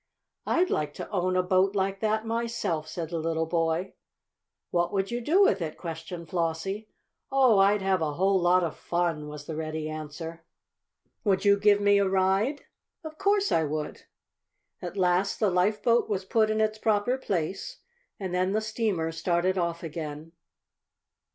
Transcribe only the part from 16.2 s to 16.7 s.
put in